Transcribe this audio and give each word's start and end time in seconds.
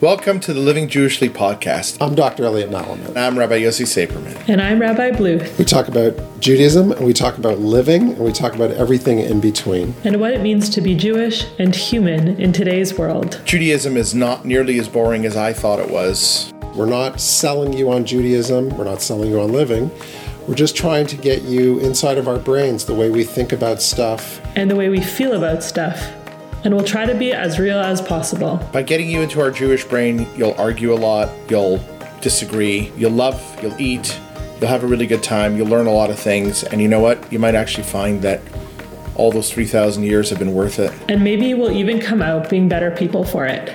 Welcome 0.00 0.38
to 0.40 0.52
the 0.52 0.60
Living 0.60 0.86
Jewishly 0.86 1.28
podcast. 1.28 2.00
I'm 2.00 2.14
Dr. 2.14 2.44
Elliot 2.44 2.70
Malamet. 2.70 3.16
I'm 3.16 3.36
Rabbi 3.36 3.62
Yossi 3.62 3.84
Saperman. 3.84 4.48
And 4.48 4.62
I'm 4.62 4.78
Rabbi 4.78 5.10
Bluth. 5.10 5.58
We 5.58 5.64
talk 5.64 5.88
about 5.88 6.16
Judaism 6.38 6.92
and 6.92 7.04
we 7.04 7.12
talk 7.12 7.36
about 7.36 7.58
living 7.58 8.12
and 8.12 8.18
we 8.18 8.30
talk 8.30 8.54
about 8.54 8.70
everything 8.70 9.18
in 9.18 9.40
between. 9.40 9.96
And 10.04 10.20
what 10.20 10.32
it 10.32 10.40
means 10.40 10.68
to 10.68 10.80
be 10.80 10.94
Jewish 10.94 11.46
and 11.58 11.74
human 11.74 12.40
in 12.40 12.52
today's 12.52 12.96
world. 12.96 13.42
Judaism 13.44 13.96
is 13.96 14.14
not 14.14 14.44
nearly 14.44 14.78
as 14.78 14.88
boring 14.88 15.26
as 15.26 15.36
I 15.36 15.52
thought 15.52 15.80
it 15.80 15.90
was. 15.90 16.52
We're 16.76 16.86
not 16.86 17.20
selling 17.20 17.72
you 17.72 17.90
on 17.90 18.04
Judaism, 18.04 18.68
we're 18.78 18.84
not 18.84 19.02
selling 19.02 19.32
you 19.32 19.40
on 19.40 19.52
living. 19.52 19.90
We're 20.46 20.54
just 20.54 20.76
trying 20.76 21.08
to 21.08 21.16
get 21.16 21.42
you 21.42 21.80
inside 21.80 22.18
of 22.18 22.28
our 22.28 22.38
brains, 22.38 22.84
the 22.84 22.94
way 22.94 23.10
we 23.10 23.24
think 23.24 23.52
about 23.52 23.82
stuff, 23.82 24.40
and 24.56 24.70
the 24.70 24.76
way 24.76 24.88
we 24.88 25.00
feel 25.00 25.34
about 25.34 25.62
stuff 25.62 26.10
and 26.68 26.76
we'll 26.76 26.84
try 26.84 27.06
to 27.06 27.14
be 27.14 27.32
as 27.32 27.58
real 27.58 27.78
as 27.78 28.02
possible. 28.02 28.58
By 28.74 28.82
getting 28.82 29.08
you 29.08 29.22
into 29.22 29.40
our 29.40 29.50
Jewish 29.50 29.86
brain, 29.86 30.28
you'll 30.36 30.54
argue 30.58 30.92
a 30.92 31.00
lot, 31.00 31.30
you'll 31.48 31.82
disagree, 32.20 32.92
you'll 32.94 33.12
love, 33.12 33.42
you'll 33.62 33.80
eat, 33.80 34.20
you'll 34.60 34.68
have 34.68 34.84
a 34.84 34.86
really 34.86 35.06
good 35.06 35.22
time, 35.22 35.56
you'll 35.56 35.68
learn 35.68 35.86
a 35.86 35.90
lot 35.90 36.10
of 36.10 36.18
things, 36.18 36.64
and 36.64 36.82
you 36.82 36.86
know 36.86 37.00
what? 37.00 37.32
You 37.32 37.38
might 37.38 37.54
actually 37.54 37.84
find 37.84 38.20
that 38.20 38.42
all 39.14 39.32
those 39.32 39.50
3,000 39.50 40.02
years 40.02 40.28
have 40.28 40.38
been 40.38 40.52
worth 40.52 40.78
it. 40.78 40.92
And 41.08 41.24
maybe 41.24 41.54
we'll 41.54 41.72
even 41.72 42.00
come 42.00 42.20
out 42.20 42.50
being 42.50 42.68
better 42.68 42.90
people 42.90 43.24
for 43.24 43.46
it. 43.46 43.74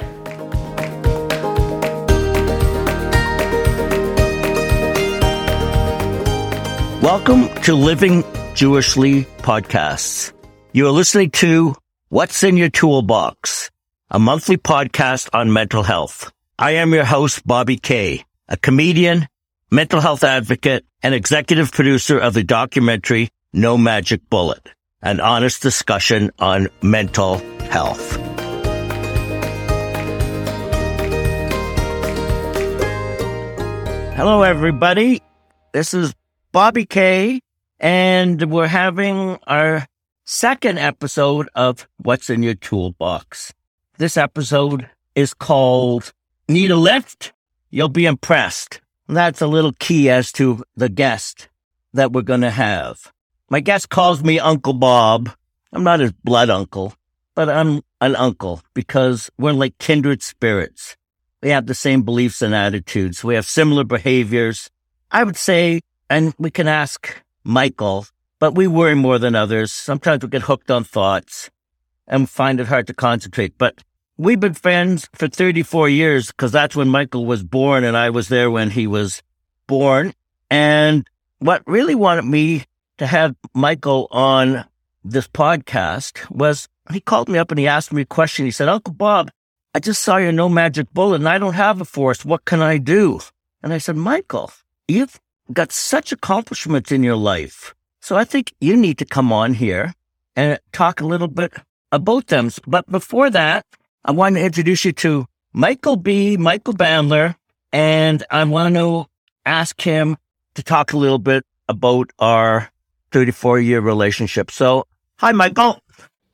Welcome 7.02 7.50
to 7.64 7.74
Living 7.74 8.22
Jewishly 8.54 9.26
Podcasts. 9.40 10.32
You 10.74 10.86
are 10.86 10.92
listening 10.92 11.32
to 11.32 11.74
What's 12.14 12.44
in 12.44 12.58
Your 12.58 12.70
Toolbox? 12.70 13.72
A 14.12 14.20
monthly 14.20 14.58
podcast 14.58 15.32
on 15.34 15.52
mental 15.52 15.82
health. 15.82 16.32
I 16.60 16.74
am 16.74 16.94
your 16.94 17.06
host, 17.06 17.42
Bobby 17.44 17.76
Kay, 17.78 18.24
a 18.48 18.56
comedian, 18.56 19.28
mental 19.72 20.00
health 20.00 20.24
advocate, 20.24 20.86
and 21.02 21.16
executive 21.16 21.72
producer 21.72 22.20
of 22.20 22.36
the 22.36 22.44
documentary 22.44 23.30
No 23.52 23.80
Magic 23.80 24.30
Bullet, 24.30 24.70
an 25.02 25.22
honest 25.22 25.64
discussion 25.64 26.30
on 26.38 26.68
mental 26.84 27.40
health. 27.72 28.16
Hello, 34.16 34.44
everybody. 34.44 35.24
This 35.72 35.96
is 35.96 36.14
Bobby 36.52 36.86
Kay, 36.86 37.40
and 37.80 38.52
we're 38.52 38.68
having 38.68 39.40
our 39.48 39.88
second 40.26 40.80
episode 40.80 41.50
of 41.54 41.88
What's 41.98 42.30
in 42.30 42.44
Your 42.44 42.56
Toolbox. 42.56 43.54
This 43.98 44.16
episode 44.16 44.90
is 45.16 45.34
called 45.34 46.14
Need 46.48 46.72
a 46.72 46.78
Lift? 46.78 47.34
You'll 47.70 47.90
be 47.90 48.06
impressed. 48.06 48.80
That's 49.08 49.42
a 49.42 49.48
little 49.48 49.74
key 49.80 50.10
as 50.10 50.32
to 50.34 50.64
the 50.78 50.88
guest 50.88 51.50
that 51.94 52.14
we're 52.14 52.22
going 52.22 52.42
to 52.42 52.52
have. 52.52 53.12
My 53.50 53.60
guest 53.60 53.90
calls 53.90 54.24
me 54.24 54.40
Uncle 54.40 54.74
Bob. 54.74 55.30
I'm 55.74 55.84
not 55.84 56.00
his 56.00 56.14
blood 56.14 56.50
uncle, 56.50 56.94
but 57.36 57.50
I'm 57.50 57.82
an 58.00 58.16
uncle 58.16 58.62
because 58.74 59.30
we're 59.38 59.52
like 59.52 59.78
kindred 59.78 60.24
spirits. 60.24 60.96
We 61.42 61.50
have 61.50 61.66
the 61.66 61.76
same 61.76 62.04
beliefs 62.04 62.42
and 62.42 62.56
attitudes. 62.56 63.24
We 63.24 63.36
have 63.36 63.46
similar 63.46 63.84
behaviors. 63.84 64.70
I 65.12 65.26
would 65.26 65.38
say, 65.38 65.82
and 66.10 66.34
we 66.40 66.50
can 66.50 66.70
ask 66.70 67.22
Michael 67.44 68.06
but 68.44 68.56
we 68.56 68.68
worry 68.68 68.94
more 68.94 69.20
than 69.20 69.36
others. 69.36 69.72
Sometimes 69.72 70.22
we 70.22 70.28
get 70.28 70.42
hooked 70.42 70.70
on 70.70 70.84
thoughts 70.84 71.50
and 72.06 72.30
find 72.30 72.60
it 72.60 72.68
hard 72.68 72.88
to 72.88 72.94
concentrate. 72.94 73.58
But 73.58 73.82
we've 74.18 74.42
been 74.42 74.54
friends 74.54 75.08
for 75.14 75.30
34 75.30 75.88
years 75.88 76.28
because 76.28 76.52
that's 76.52 76.76
when 76.76 76.90
Michael 76.90 77.26
was 77.26 77.42
born 77.42 77.86
and 77.86 77.96
I 77.96 78.10
was 78.10 78.28
there 78.28 78.52
when 78.52 78.70
he 78.70 78.86
was 78.86 79.24
born. 79.66 80.14
And 80.52 81.08
what 81.40 81.64
really 81.66 81.96
wanted 81.96 82.26
me 82.26 82.66
to 82.98 83.08
have 83.08 83.34
Michael 83.54 84.10
on 84.12 84.66
this 85.06 85.30
podcast 85.30 86.30
was 86.30 86.68
he 86.92 87.00
called 87.00 87.30
me 87.30 87.40
up 87.40 87.50
and 87.50 87.58
he 87.58 87.68
asked 87.70 87.94
me 87.94 88.02
a 88.02 88.06
question. 88.06 88.44
He 88.44 88.52
said, 88.52 88.68
Uncle 88.68 88.94
Bob, 88.94 89.32
I 89.74 89.80
just 89.80 90.04
saw 90.04 90.18
your 90.18 90.34
no 90.34 90.50
magic 90.50 90.92
bullet 90.94 91.22
and 91.22 91.30
I 91.30 91.38
don't 91.38 91.54
have 91.54 91.80
a 91.80 91.86
force. 91.86 92.26
What 92.26 92.44
can 92.44 92.62
I 92.62 92.78
do? 92.78 93.22
And 93.62 93.72
I 93.72 93.78
said, 93.78 93.96
Michael, 93.96 94.52
you've 94.90 95.18
got 95.54 95.72
such 95.72 96.12
accomplishments 96.12 96.92
in 96.92 97.04
your 97.04 97.16
life. 97.16 97.74
So 98.04 98.18
I 98.18 98.26
think 98.26 98.54
you 98.60 98.76
need 98.76 98.98
to 98.98 99.06
come 99.06 99.32
on 99.32 99.54
here 99.54 99.94
and 100.36 100.60
talk 100.74 101.00
a 101.00 101.06
little 101.06 101.30
bit 101.30 101.54
about 101.90 102.28
them. 102.28 102.52
But 102.68 102.86
before 102.92 103.30
that, 103.30 103.66
I 104.04 104.12
want 104.12 104.36
to 104.36 104.44
introduce 104.44 104.84
you 104.84 104.92
to 105.08 105.26
Michael 105.54 105.96
B. 105.96 106.36
Michael 106.36 106.74
Bandler, 106.74 107.36
and 107.72 108.22
I 108.30 108.44
want 108.44 108.76
to 108.76 109.06
ask 109.46 109.80
him 109.80 110.18
to 110.56 110.64
talk 110.64 110.92
a 110.92 110.98
little 110.98 111.18
bit 111.18 111.46
about 111.70 112.12
our 112.20 112.70
34 113.14 113.62
year 113.62 113.80
relationship. 113.80 114.52
So, 114.52 114.86
hi, 115.16 115.32
Michael. 115.32 115.80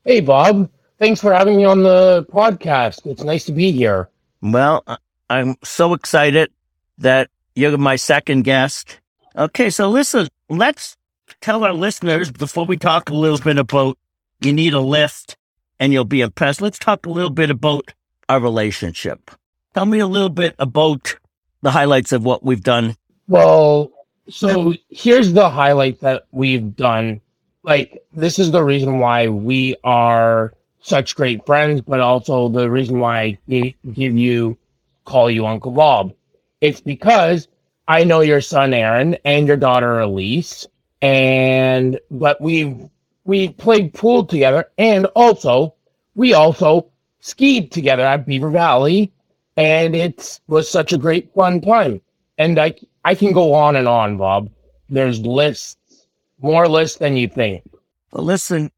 Hey, 0.03 0.21
Bob. 0.21 0.71
Thanks 0.97 1.21
for 1.21 1.31
having 1.31 1.57
me 1.57 1.65
on 1.65 1.83
the 1.83 2.25
podcast. 2.33 3.05
It's 3.05 3.21
nice 3.21 3.45
to 3.45 3.51
be 3.51 3.71
here. 3.71 4.09
Well, 4.41 4.83
I'm 5.29 5.55
so 5.63 5.93
excited 5.93 6.49
that 6.97 7.29
you're 7.53 7.77
my 7.77 7.95
second 7.95 8.41
guest. 8.41 8.99
Okay, 9.35 9.69
so 9.69 9.91
listen, 9.91 10.29
let's 10.49 10.97
tell 11.41 11.63
our 11.63 11.73
listeners 11.73 12.31
before 12.31 12.65
we 12.65 12.77
talk 12.77 13.09
a 13.09 13.15
little 13.15 13.37
bit 13.37 13.57
about 13.57 13.97
you 14.41 14.53
need 14.53 14.73
a 14.73 14.79
lift 14.79 15.37
and 15.79 15.93
you'll 15.93 16.05
be 16.05 16.21
impressed. 16.21 16.61
Let's 16.61 16.79
talk 16.79 17.05
a 17.05 17.09
little 17.09 17.29
bit 17.29 17.49
about 17.49 17.93
our 18.27 18.39
relationship. 18.39 19.31
Tell 19.73 19.85
me 19.85 19.99
a 19.99 20.07
little 20.07 20.29
bit 20.29 20.55
about 20.59 21.17
the 21.61 21.71
highlights 21.71 22.11
of 22.11 22.23
what 22.23 22.43
we've 22.43 22.63
done. 22.63 22.95
Well, 23.27 23.91
so 24.29 24.73
here's 24.89 25.33
the 25.33 25.49
highlight 25.49 26.01
that 26.01 26.25
we've 26.31 26.75
done. 26.75 27.21
Like, 27.63 28.03
this 28.13 28.39
is 28.39 28.51
the 28.51 28.63
reason 28.63 28.99
why 28.99 29.27
we 29.27 29.75
are 29.83 30.53
such 30.81 31.15
great 31.15 31.45
friends, 31.45 31.81
but 31.81 31.99
also 31.99 32.49
the 32.49 32.69
reason 32.69 32.99
why 32.99 33.19
I 33.21 33.37
give 33.49 34.17
you, 34.17 34.57
call 35.05 35.29
you 35.29 35.45
Uncle 35.45 35.71
Bob. 35.71 36.13
It's 36.61 36.81
because 36.81 37.47
I 37.87 38.03
know 38.03 38.21
your 38.21 38.41
son 38.41 38.73
Aaron 38.73 39.17
and 39.25 39.47
your 39.47 39.57
daughter 39.57 39.99
Elise, 39.99 40.67
and 41.01 41.99
but 42.11 42.39
we 42.41 42.89
we 43.25 43.49
played 43.49 43.93
pool 43.93 44.25
together, 44.25 44.69
and 44.77 45.05
also 45.15 45.75
we 46.15 46.33
also 46.33 46.87
skied 47.19 47.71
together 47.71 48.03
at 48.03 48.25
Beaver 48.25 48.49
Valley, 48.49 49.11
and 49.55 49.95
it 49.95 50.39
was 50.47 50.69
such 50.69 50.93
a 50.93 50.97
great 50.97 51.33
fun 51.33 51.61
time. 51.61 52.01
And 52.37 52.59
I 52.59 52.73
I 53.05 53.15
can 53.15 53.31
go 53.31 53.53
on 53.53 53.75
and 53.75 53.87
on, 53.87 54.17
Bob. 54.17 54.49
There's 54.89 55.19
lists, 55.21 55.77
more 56.41 56.67
lists 56.67 56.97
than 56.97 57.15
you 57.15 57.27
think. 57.27 57.63
Well, 58.11 58.25
listen, 58.25 58.71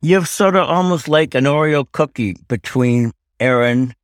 you're 0.00 0.24
sort 0.24 0.56
of 0.56 0.68
almost 0.68 1.08
like 1.08 1.34
an 1.34 1.44
Oreo 1.44 1.84
cookie 1.90 2.36
between 2.48 3.12
Aaron, 3.40 3.94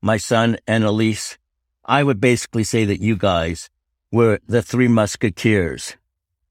my 0.00 0.16
son, 0.16 0.56
and 0.66 0.84
Elise. 0.84 1.36
I 1.84 2.02
would 2.02 2.20
basically 2.20 2.64
say 2.64 2.84
that 2.84 3.00
you 3.00 3.16
guys 3.16 3.68
were 4.12 4.38
the 4.46 4.62
three 4.62 4.88
musketeers. 4.88 5.96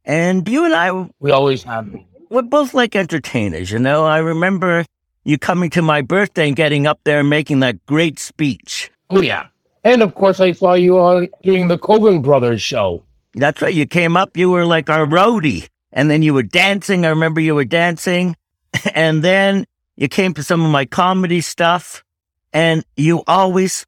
And 0.07 0.47
you 0.47 0.63
and 0.63 0.73
I, 0.73 1.09
we 1.19 1.31
always 1.31 1.63
have. 1.63 1.93
We're 2.29 2.41
both 2.41 2.73
like 2.73 2.95
entertainers, 2.95 3.69
you 3.69 3.77
know. 3.77 4.05
I 4.05 4.19
remember 4.19 4.85
you 5.25 5.37
coming 5.37 5.69
to 5.71 5.81
my 5.81 6.01
birthday 6.01 6.47
and 6.47 6.55
getting 6.55 6.87
up 6.87 7.01
there 7.03 7.19
and 7.19 7.29
making 7.29 7.59
that 7.59 7.85
great 7.85 8.17
speech. 8.17 8.89
Oh 9.09 9.21
yeah, 9.21 9.47
and 9.83 10.01
of 10.01 10.15
course 10.15 10.39
I 10.39 10.53
saw 10.53 10.75
you 10.75 10.97
on 10.97 11.27
doing 11.43 11.67
the 11.67 11.77
Coen 11.77 12.23
Brothers 12.23 12.61
show. 12.61 13.03
That's 13.33 13.61
right. 13.61 13.73
You 13.73 13.85
came 13.85 14.15
up. 14.15 14.37
You 14.37 14.49
were 14.49 14.65
like 14.65 14.89
our 14.89 15.05
roadie, 15.05 15.67
and 15.91 16.09
then 16.09 16.21
you 16.21 16.33
were 16.33 16.43
dancing. 16.43 17.05
I 17.05 17.09
remember 17.09 17.41
you 17.41 17.53
were 17.53 17.65
dancing, 17.65 18.37
and 18.95 19.21
then 19.21 19.65
you 19.97 20.07
came 20.07 20.33
to 20.35 20.43
some 20.43 20.63
of 20.63 20.71
my 20.71 20.85
comedy 20.85 21.41
stuff, 21.41 22.05
and 22.53 22.85
you 22.95 23.23
always 23.27 23.85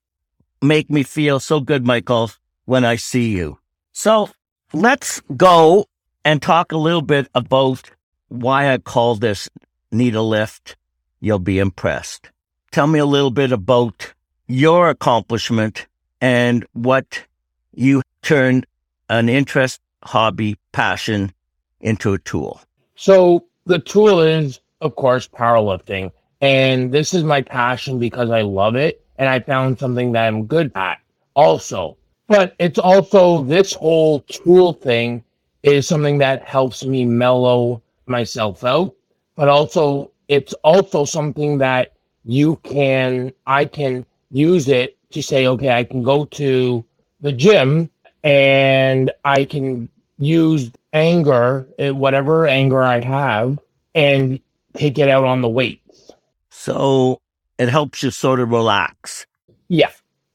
make 0.62 0.90
me 0.90 1.04
feel 1.04 1.40
so 1.40 1.62
good, 1.62 1.86
Michael, 1.86 2.30
when 2.66 2.84
I 2.84 2.98
see 2.98 3.30
you. 3.30 3.58
So 3.94 4.30
let's 4.74 5.22
go 5.38 5.86
and 6.26 6.42
talk 6.42 6.72
a 6.72 6.78
little 6.78 7.02
bit 7.02 7.28
about 7.34 7.90
why 8.28 8.72
I 8.72 8.78
call 8.78 9.16
this 9.16 9.50
Need 9.92 10.16
a 10.16 10.22
Lift. 10.22 10.76
You'll 11.20 11.40
be 11.40 11.60
impressed. 11.60 12.30
Tell 12.72 12.88
me 12.88 13.00
a 13.00 13.06
little 13.06 13.32
bit 13.32 13.52
about 13.52 14.14
your 14.48 14.90
accomplishment 14.90 15.88
and 16.22 16.66
what 16.74 17.26
you 17.74 18.02
turned 18.22 18.66
an 19.10 19.30
interest, 19.30 19.82
hobby, 20.04 20.58
passion 20.72 21.34
into 21.82 22.14
a 22.14 22.20
tool. 22.20 22.62
So 22.96 23.46
the 23.66 23.80
tool 23.80 24.20
is, 24.20 24.60
of 24.82 24.96
course, 24.96 25.28
powerlifting. 25.28 26.12
And 26.42 26.92
this 26.92 27.14
is 27.14 27.24
my 27.24 27.42
passion 27.42 28.00
because 28.00 28.30
I 28.30 28.42
love 28.42 28.76
it. 28.76 29.04
And 29.18 29.28
I 29.28 29.40
found 29.40 29.80
something 29.80 30.14
that 30.14 30.28
I'm 30.28 30.46
good 30.46 30.72
at 30.76 31.00
also. 31.34 31.98
But 32.28 32.56
it's 32.60 32.80
also 32.80 33.44
this 33.44 33.74
whole 33.74 34.22
tool 34.22 34.74
thing 34.74 35.24
is 35.64 35.88
something 35.88 36.20
that 36.20 36.44
helps 36.44 36.86
me 36.86 37.06
mellow 37.06 37.82
myself 38.06 38.64
out, 38.64 38.96
but 39.36 39.48
also 39.50 40.12
it's 40.28 40.54
also 40.64 41.06
something 41.06 41.58
that 41.58 41.94
you 42.26 42.58
can, 42.58 43.32
I 43.48 43.66
can 43.66 44.06
use 44.32 44.68
it 44.68 44.98
to 45.12 45.22
say, 45.24 45.48
okay, 45.48 45.70
I 45.72 45.84
can 45.84 46.04
go 46.04 46.26
to 46.26 46.86
the 47.22 47.32
gym 47.32 47.90
and 48.24 49.12
I 49.26 49.46
can 49.46 49.90
use 50.18 50.72
anger, 50.94 51.68
eh, 51.80 51.90
whatever 51.90 52.48
anger 52.48 52.84
I 52.84 53.02
have, 53.02 53.60
and 53.96 54.40
take 54.76 55.00
it 55.00 55.10
out 55.10 55.24
on 55.24 55.42
the 55.42 55.50
weights. 55.50 56.12
So 56.50 57.22
it 57.58 57.70
helps 57.70 58.04
you 58.04 58.12
sort 58.12 58.40
of 58.40 58.52
relax. 58.52 59.26
Yeah. 59.68 59.92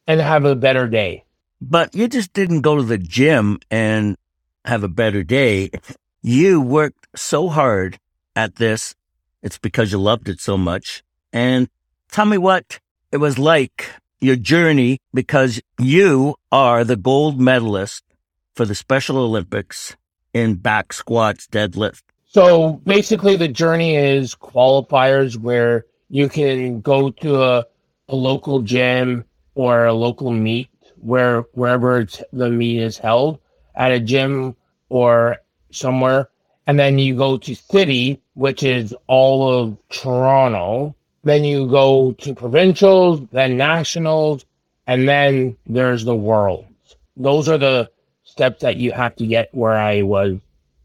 And 0.06 0.20
have 0.20 0.44
a 0.44 0.54
better 0.54 0.88
day. 0.88 1.24
But 1.60 1.94
you 1.94 2.08
just 2.08 2.32
didn't 2.32 2.60
go 2.60 2.76
to 2.76 2.82
the 2.82 2.98
gym 2.98 3.58
and 3.70 4.16
have 4.64 4.82
a 4.82 4.88
better 4.88 5.22
day. 5.22 5.70
You 6.22 6.60
worked 6.60 7.06
so 7.14 7.48
hard 7.48 7.98
at 8.34 8.56
this. 8.56 8.94
It's 9.42 9.58
because 9.58 9.92
you 9.92 9.98
loved 9.98 10.28
it 10.28 10.40
so 10.40 10.56
much. 10.56 11.02
And 11.32 11.68
tell 12.10 12.24
me 12.24 12.38
what 12.38 12.80
it 13.12 13.18
was 13.18 13.38
like 13.38 13.90
your 14.20 14.36
journey 14.36 14.98
because 15.12 15.60
you 15.78 16.34
are 16.50 16.82
the 16.82 16.96
gold 16.96 17.38
medalist 17.38 18.02
for 18.54 18.64
the 18.64 18.74
Special 18.74 19.18
Olympics 19.18 19.96
in 20.32 20.54
back 20.54 20.92
squats, 20.92 21.46
deadlift. 21.46 22.02
So 22.26 22.80
basically, 22.84 23.36
the 23.36 23.48
journey 23.48 23.96
is 23.96 24.34
qualifiers 24.34 25.36
where 25.36 25.84
you 26.08 26.28
can 26.28 26.80
go 26.80 27.10
to 27.10 27.42
a, 27.42 27.66
a 28.08 28.16
local 28.16 28.62
gym 28.62 29.24
or 29.54 29.84
a 29.84 29.92
local 29.92 30.32
meet 30.32 30.68
where 30.96 31.42
wherever 31.52 32.06
the 32.32 32.50
meet 32.50 32.80
is 32.80 32.96
held 32.98 33.38
at 33.74 33.92
a 33.92 34.00
gym 34.00 34.56
or 34.88 35.38
somewhere, 35.70 36.28
and 36.66 36.78
then 36.78 36.98
you 36.98 37.16
go 37.16 37.36
to 37.38 37.54
city, 37.54 38.20
which 38.34 38.62
is 38.62 38.94
all 39.06 39.52
of 39.52 39.76
Toronto. 39.90 40.94
Then 41.24 41.44
you 41.44 41.66
go 41.66 42.12
to 42.12 42.34
provincials, 42.34 43.20
then 43.32 43.56
nationals, 43.56 44.44
and 44.86 45.08
then 45.08 45.56
there's 45.66 46.04
the 46.04 46.14
world. 46.14 46.66
Those 47.16 47.48
are 47.48 47.58
the 47.58 47.90
steps 48.24 48.62
that 48.62 48.76
you 48.76 48.92
have 48.92 49.16
to 49.16 49.26
get 49.26 49.54
where 49.54 49.76
I 49.76 50.02
was 50.02 50.38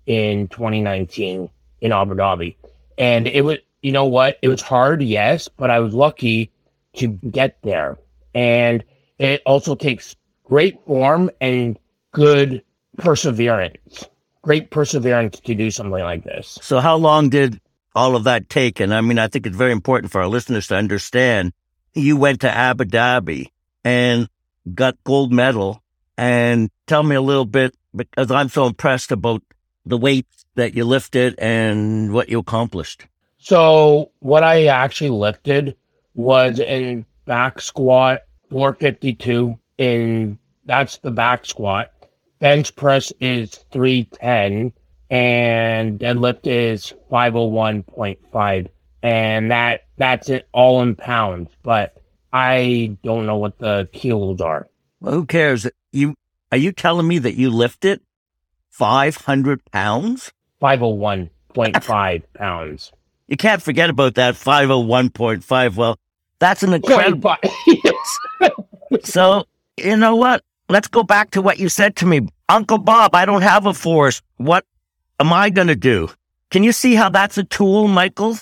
in 0.05 0.47
2019 0.47 1.49
in 1.81 1.91
Abu 1.91 2.15
Dhabi. 2.15 2.55
And 2.97 3.27
it 3.27 3.43
was, 3.43 3.57
you 3.81 3.91
know 3.91 4.05
what? 4.05 4.37
It 4.41 4.49
was 4.49 4.61
hard, 4.61 5.01
yes, 5.01 5.47
but 5.47 5.69
I 5.69 5.79
was 5.79 5.93
lucky 5.93 6.51
to 6.95 7.07
get 7.07 7.57
there. 7.61 7.97
And 8.33 8.83
it 9.17 9.41
also 9.45 9.75
takes 9.75 10.15
great 10.43 10.79
form 10.85 11.29
and 11.41 11.77
good 12.11 12.63
perseverance. 12.99 14.05
Great 14.41 14.69
perseverance 14.71 15.39
to 15.39 15.55
do 15.55 15.71
something 15.71 16.01
like 16.01 16.23
this. 16.23 16.57
So, 16.61 16.79
how 16.79 16.95
long 16.95 17.29
did 17.29 17.59
all 17.95 18.15
of 18.15 18.23
that 18.23 18.49
take? 18.49 18.79
And 18.79 18.93
I 18.93 19.01
mean, 19.01 19.19
I 19.19 19.27
think 19.27 19.45
it's 19.45 19.57
very 19.57 19.71
important 19.71 20.11
for 20.11 20.21
our 20.21 20.27
listeners 20.27 20.67
to 20.67 20.75
understand 20.75 21.53
you 21.93 22.17
went 22.17 22.41
to 22.41 22.51
Abu 22.51 22.85
Dhabi 22.85 23.47
and 23.83 24.29
got 24.73 25.03
gold 25.03 25.31
medal. 25.31 25.81
And 26.17 26.69
tell 26.85 27.03
me 27.03 27.15
a 27.15 27.21
little 27.21 27.45
bit 27.45 27.75
because 27.95 28.29
I'm 28.29 28.49
so 28.49 28.65
impressed 28.65 29.11
about 29.11 29.41
the 29.85 29.97
weight 29.97 30.27
that 30.55 30.73
you 30.73 30.83
lifted 30.83 31.35
and 31.39 32.13
what 32.13 32.27
you 32.27 32.39
accomplished. 32.39 33.07
So, 33.37 34.11
what 34.19 34.43
I 34.43 34.65
actually 34.65 35.11
lifted 35.11 35.77
was 36.15 36.59
a 36.59 37.05
back 37.25 37.61
squat 37.61 38.23
452 38.49 39.57
in 39.77 40.37
that's 40.65 40.97
the 40.97 41.11
back 41.11 41.45
squat. 41.45 41.91
Bench 42.39 42.75
press 42.75 43.11
is 43.19 43.51
310 43.71 44.73
and 45.09 45.99
deadlift 45.99 46.45
is 46.45 46.93
501.5 47.11 48.69
and 49.01 49.51
that 49.51 49.85
that's 49.97 50.29
it 50.29 50.47
all 50.51 50.81
in 50.81 50.95
pounds, 50.95 51.49
but 51.63 51.97
I 52.31 52.97
don't 53.03 53.25
know 53.25 53.37
what 53.37 53.57
the 53.59 53.89
kilos 53.91 54.41
are. 54.41 54.67
Well, 54.99 55.13
who 55.13 55.25
cares? 55.25 55.67
You 55.91 56.15
are 56.51 56.57
you 56.57 56.71
telling 56.71 57.07
me 57.07 57.19
that 57.19 57.35
you 57.35 57.49
lifted 57.49 58.01
500 58.69 59.63
pounds? 59.71 60.31
501.5 60.61 62.23
pounds. 62.33 62.91
You 63.27 63.37
can't 63.37 63.61
forget 63.61 63.89
about 63.89 64.15
that 64.15 64.35
501.5. 64.35 65.75
Well, 65.75 65.97
that's 66.39 66.63
an 66.63 66.73
incredible. 66.73 67.35
yes. 67.67 68.19
so, 69.03 69.45
you 69.77 69.95
know 69.97 70.15
what? 70.15 70.43
Let's 70.71 70.87
go 70.87 71.01
back 71.01 71.31
to 71.31 71.41
what 71.41 71.57
you 71.57 71.67
said 71.67 71.95
to 71.97 72.05
me. 72.05 72.27
Uncle 72.47 72.77
Bob, 72.77 73.15
I 73.15 73.25
don't 73.25 73.41
have 73.41 73.65
a 73.65 73.73
force. 73.73 74.21
What 74.37 74.65
am 75.19 75.33
I 75.33 75.49
going 75.49 75.67
to 75.67 75.75
do? 75.75 76.09
Can 76.51 76.63
you 76.63 76.71
see 76.71 76.93
how 76.93 77.09
that's 77.09 77.39
a 77.39 77.43
tool, 77.43 77.87
Michael? 77.87 78.37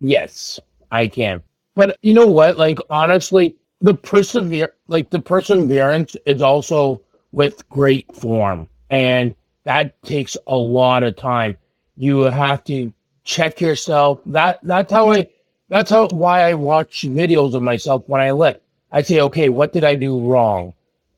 Yes, 0.00 0.60
I 0.92 1.08
can. 1.08 1.42
But 1.74 1.98
you 2.02 2.14
know 2.14 2.28
what? 2.28 2.56
Like 2.56 2.78
honestly, 2.88 3.56
the 3.80 3.94
persever 3.94 4.72
like 4.86 5.10
the 5.10 5.18
perseverance 5.18 6.16
is 6.24 6.40
also 6.40 7.00
with 7.32 7.68
great 7.68 8.14
form. 8.14 8.68
And 8.90 9.34
that 9.64 10.00
takes 10.02 10.36
a 10.46 10.56
lot 10.56 11.02
of 11.02 11.16
time. 11.16 11.56
You 11.96 12.22
have 12.22 12.62
to 12.64 12.92
check 13.24 13.60
yourself. 13.60 14.20
That 14.26 14.60
that's 14.62 14.92
how 14.92 15.10
I 15.10 15.28
that's 15.68 15.90
how 15.90 16.08
why 16.08 16.42
I 16.42 16.54
watch 16.54 17.02
videos 17.02 17.54
of 17.54 17.62
myself 17.62 18.04
when 18.06 18.20
I 18.20 18.30
lift. 18.30 18.60
I 18.92 19.02
say, 19.02 19.20
okay, 19.20 19.48
what 19.48 19.72
did 19.72 19.82
I 19.84 19.94
do 19.94 20.20
wrong? 20.20 20.74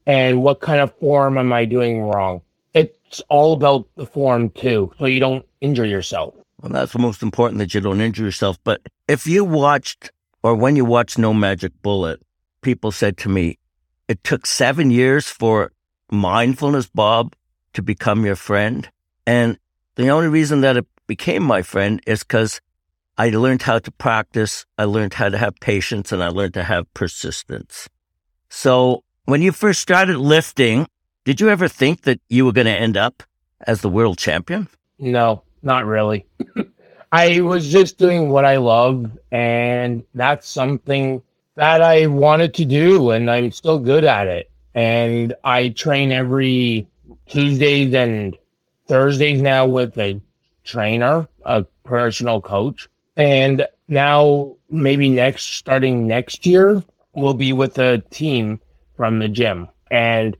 And 0.06 0.42
what 0.42 0.60
kind 0.60 0.80
of 0.80 0.94
form 0.98 1.38
am 1.38 1.52
I 1.52 1.64
doing 1.64 2.02
wrong? 2.02 2.42
It's 2.74 3.20
all 3.28 3.52
about 3.52 3.86
the 3.96 4.06
form 4.06 4.50
too, 4.50 4.92
so 4.98 5.06
you 5.06 5.20
don't 5.20 5.46
injure 5.60 5.86
yourself. 5.86 6.34
Well, 6.60 6.72
that's 6.72 6.92
the 6.92 6.98
most 6.98 7.22
important 7.22 7.58
that 7.58 7.74
you 7.74 7.80
don't 7.80 8.00
injure 8.00 8.24
yourself. 8.24 8.58
But 8.64 8.80
if 9.08 9.26
you 9.26 9.44
watched 9.44 10.10
or 10.42 10.54
when 10.54 10.76
you 10.76 10.84
watched 10.84 11.18
No 11.18 11.32
Magic 11.32 11.72
Bullet, 11.82 12.20
people 12.60 12.92
said 12.92 13.16
to 13.18 13.28
me, 13.28 13.58
it 14.08 14.22
took 14.24 14.46
seven 14.46 14.90
years 14.90 15.28
for 15.28 15.72
mindfulness, 16.10 16.86
Bob, 16.86 17.34
to 17.72 17.82
become 17.82 18.26
your 18.26 18.36
friend. 18.36 18.88
And 19.26 19.58
the 19.94 20.08
only 20.10 20.28
reason 20.28 20.60
that 20.60 20.76
it 20.76 20.86
became 21.06 21.42
my 21.42 21.62
friend 21.62 22.00
is 22.06 22.20
because 22.20 22.60
I 23.16 23.30
learned 23.30 23.62
how 23.62 23.78
to 23.78 23.90
practice. 23.90 24.66
I 24.76 24.84
learned 24.84 25.14
how 25.14 25.28
to 25.28 25.38
have 25.38 25.54
patience 25.60 26.12
and 26.12 26.22
I 26.22 26.28
learned 26.28 26.54
to 26.54 26.64
have 26.64 26.92
persistence. 26.94 27.88
So 28.48 29.02
when 29.24 29.42
you 29.42 29.52
first 29.52 29.80
started 29.80 30.18
lifting, 30.18 30.86
did 31.24 31.40
you 31.40 31.48
ever 31.48 31.68
think 31.68 32.02
that 32.02 32.20
you 32.28 32.44
were 32.44 32.52
going 32.52 32.66
to 32.66 32.72
end 32.72 32.96
up 32.96 33.22
as 33.66 33.80
the 33.80 33.88
world 33.88 34.18
champion? 34.18 34.68
No, 34.98 35.42
not 35.62 35.86
really. 35.86 36.26
I 37.12 37.40
was 37.40 37.70
just 37.70 37.96
doing 37.96 38.30
what 38.30 38.44
I 38.44 38.56
love, 38.56 39.10
and 39.30 40.04
that's 40.14 40.48
something 40.48 41.22
that 41.54 41.80
I 41.80 42.06
wanted 42.06 42.54
to 42.54 42.64
do, 42.64 43.10
and 43.10 43.30
I'm 43.30 43.52
still 43.52 43.78
good 43.78 44.04
at 44.04 44.26
it. 44.26 44.50
And 44.74 45.34
I 45.44 45.68
train 45.68 46.10
every 46.10 46.88
Tuesdays 47.26 47.94
and 47.94 48.36
Thursdays 48.88 49.40
now 49.40 49.66
with 49.66 49.96
a 49.96 50.20
trainer, 50.64 51.28
a 51.44 51.64
personal 51.84 52.40
coach. 52.40 52.88
And 53.16 53.66
now, 53.86 54.56
maybe 54.68 55.08
next, 55.08 55.54
starting 55.54 56.08
next 56.08 56.44
year, 56.44 56.82
we'll 57.14 57.34
be 57.34 57.52
with 57.52 57.78
a 57.78 57.98
team 58.10 58.60
from 58.96 59.18
the 59.18 59.28
gym. 59.28 59.68
And 59.90 60.36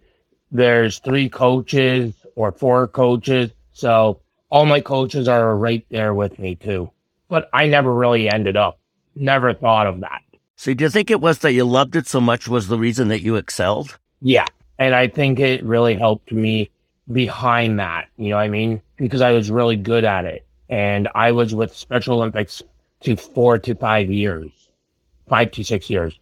there's 0.51 0.99
three 1.01 1.29
coaches 1.29 2.15
or 2.37 2.53
four 2.53 2.89
coaches. 2.89 3.51
So 3.73 4.21
all 4.51 4.67
my 4.67 4.81
coaches 4.81 5.29
are 5.29 5.57
right 5.57 5.85
there 5.91 6.15
with 6.15 6.39
me 6.39 6.55
too. 6.55 6.91
But 7.29 7.49
I 7.53 7.67
never 7.67 7.93
really 7.93 8.29
ended 8.29 8.57
up, 8.57 8.79
never 9.15 9.55
thought 9.55 9.87
of 9.87 10.01
that. 10.01 10.23
So 10.57 10.73
do 10.73 10.85
you 10.85 10.91
think 10.91 11.11
it 11.11 11.21
was 11.21 11.39
that 11.39 11.53
you 11.53 11.65
loved 11.65 11.97
it 11.97 12.07
so 12.07 12.21
much 12.21 12.47
was 12.47 12.69
the 12.69 12.79
reason 12.79 13.09
that 13.09 13.23
you 13.23 13.37
excelled? 13.37 13.99
Yeah. 14.21 14.47
And 14.79 14.95
I 14.95 15.09
think 15.09 15.41
it 15.41 15.65
really 15.65 15.95
helped 15.95 16.33
me 16.33 16.71
behind 17.11 17.79
that. 17.81 18.09
You 18.17 18.31
know 18.31 18.37
what 18.37 18.43
I 18.43 18.49
mean? 18.49 18.81
Because 18.97 19.21
I 19.21 19.33
was 19.33 19.51
really 19.51 19.77
good 19.77 20.05
at 20.05 20.25
it. 20.25 20.47
And 20.69 21.09
I 21.15 21.33
was 21.33 21.55
with 21.55 21.75
Special 21.75 22.17
Olympics 22.17 22.63
to 23.01 23.17
four 23.17 23.59
to 23.59 23.75
five 23.75 24.11
years, 24.11 24.51
five 25.29 25.51
to 25.53 25.65
six 25.65 25.91
years, 25.91 26.19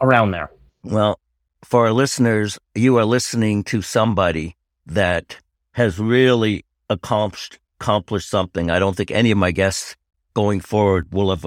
around 0.00 0.32
there. 0.32 0.50
Well, 0.84 1.18
for 1.64 1.86
our 1.86 1.92
listeners, 1.92 2.58
you 2.74 2.96
are 2.98 3.04
listening 3.04 3.64
to 3.64 3.82
somebody 3.82 4.56
that 4.86 5.38
has 5.72 5.98
really 5.98 6.64
accomplished 6.88 7.58
accomplished 7.78 8.30
something. 8.30 8.70
I 8.70 8.78
don't 8.78 8.96
think 8.96 9.10
any 9.10 9.30
of 9.30 9.38
my 9.38 9.50
guests 9.50 9.96
going 10.34 10.60
forward 10.60 11.12
will 11.12 11.30
have 11.30 11.46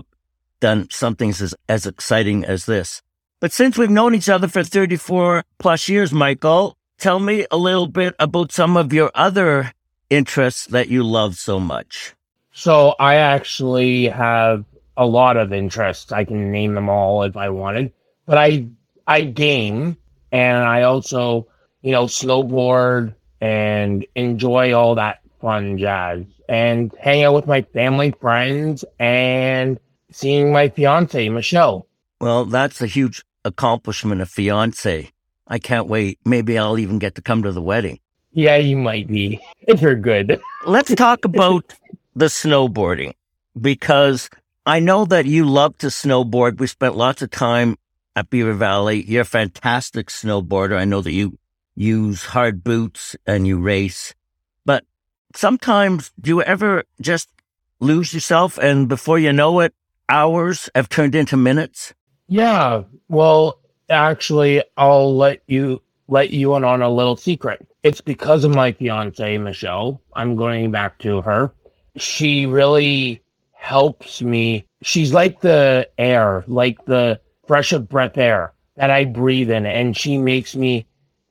done 0.60 0.88
something 0.92 1.30
as, 1.30 1.56
as 1.68 1.86
exciting 1.88 2.46
as 2.46 2.66
this. 2.66 3.01
But 3.39 3.51
since 3.51 3.78
we've 3.78 3.89
known 3.89 4.13
each 4.13 4.30
other 4.30 4.48
for 4.48 4.63
34 4.63 5.44
plus 5.58 5.89
years, 5.89 6.12
Michael, 6.12 6.78
tell 6.98 7.20
me 7.20 7.46
a 7.50 7.58
little 7.58 7.88
bit 7.88 8.13
about 8.20 8.51
some 8.51 8.78
of 8.78 8.94
your 8.94 9.12
other 9.16 9.74
interests 10.10 10.66
that 10.68 10.89
you 10.89 11.04
love 11.04 11.36
so 11.36 11.60
much. 11.60 12.13
So 12.51 12.96
I 13.00 13.16
actually 13.16 14.08
have 14.10 14.66
a 14.98 15.06
lot 15.06 15.38
of 15.38 15.54
interests. 15.54 16.12
I 16.12 16.25
can 16.25 16.51
name 16.51 16.74
them 16.74 16.89
all 16.89 17.24
if 17.24 17.38
I 17.38 17.50
wanted, 17.50 17.94
but 18.25 18.38
I 18.38 18.68
I 19.10 19.22
game 19.22 19.98
and 20.32 20.58
I 20.63 20.84
also, 20.84 21.48
you 21.82 21.92
know, 21.92 22.06
snowboard 22.06 23.16
and 23.42 24.06
enjoy 24.13 24.74
all 24.74 24.94
that 24.96 25.22
fun 25.42 25.80
jazz 25.80 26.25
and 26.48 26.94
hang 27.01 27.24
out 27.24 27.34
with 27.34 27.48
my 27.48 27.63
family, 27.63 28.12
friends, 28.22 28.86
and 29.00 29.80
seeing 30.12 30.51
my 30.51 30.70
fiance, 30.70 31.28
Michelle. 31.28 31.88
Well, 32.22 32.46
that's 32.46 32.84
a 32.84 32.86
huge 32.86 33.24
accomplishment, 33.44 34.22
a 34.22 34.28
fiance. 34.28 35.12
I 35.48 35.58
can't 35.58 35.88
wait. 35.88 36.20
Maybe 36.24 36.60
I'll 36.60 36.78
even 36.78 37.00
get 37.00 37.16
to 37.16 37.22
come 37.24 37.42
to 37.42 37.51
the 37.51 37.63
wedding. 37.63 38.00
Yeah, 38.34 38.58
you 38.58 38.78
might 38.78 39.08
be 39.08 39.42
if 39.62 39.82
you're 39.82 39.96
good. 39.96 40.39
Let's 40.68 40.94
talk 40.94 41.25
about 41.25 41.74
the 42.16 42.28
snowboarding 42.28 43.13
because 43.60 44.30
I 44.68 44.80
know 44.80 45.06
that 45.06 45.25
you 45.25 45.46
love 45.46 45.80
to 45.80 45.88
snowboard. 45.88 46.60
We 46.60 46.68
spent 46.68 46.96
lots 46.96 47.24
of 47.24 47.32
time 47.32 47.75
at 48.19 48.29
Beaver 48.29 48.53
Valley. 48.53 49.03
You're 49.03 49.21
a 49.21 49.25
fantastic 49.25 50.07
snowboarder. 50.07 50.77
I 50.77 50.83
know 50.83 51.01
that 51.01 51.13
you 51.13 51.39
use 51.73 52.25
hard 52.25 52.63
boots 52.63 53.15
and 53.25 53.47
you 53.47 53.57
race, 53.57 54.13
but 54.65 54.83
sometimes 55.33 56.11
do 56.19 56.29
you 56.29 56.41
ever 56.43 56.83
just 56.99 57.29
lose 57.79 58.13
yourself 58.13 58.57
and 58.57 58.89
before 58.89 59.17
you 59.17 59.31
know 59.31 59.61
it, 59.61 59.73
hours 60.09 60.69
have 60.75 60.89
turned 60.89 61.15
into 61.15 61.38
minutes? 61.38 61.93
Yeah. 62.27 62.83
Well, 63.07 63.61
actually, 63.89 64.63
I'll 64.75 65.15
let 65.15 65.41
you 65.47 65.81
let 66.09 66.31
you 66.31 66.55
in 66.55 66.65
on 66.65 66.81
a 66.81 66.89
little 66.89 67.15
secret. 67.15 67.65
It's 67.83 68.01
because 68.01 68.43
of 68.43 68.53
my 68.53 68.73
fiance, 68.73 69.38
Michelle. 69.38 70.01
I'm 70.13 70.35
going 70.35 70.71
back 70.71 70.99
to 70.99 71.21
her. 71.21 71.53
She 71.95 72.45
really 72.45 73.23
helps 73.53 74.21
me. 74.21 74.65
She's 74.81 75.13
like 75.13 75.39
the 75.39 75.89
air, 75.97 76.43
like 76.47 76.83
the 76.85 77.21
fresh 77.50 77.74
of 77.74 77.89
breath 77.89 78.15
air 78.15 78.53
that 78.75 78.91
I 78.91 79.06
breathe 79.06 79.50
in, 79.50 79.65
and 79.65 79.98
she 79.98 80.20
makes 80.20 80.56
me 80.56 80.86